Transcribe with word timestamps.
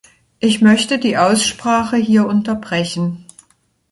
Ich 0.39 0.61
möchte 0.61 0.97
die 0.97 1.19
Aussprache 1.19 1.95
hier 1.95 2.25
unterbrechen. 2.25 3.27